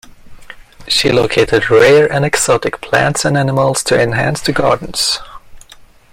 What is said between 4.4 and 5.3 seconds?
the gardens.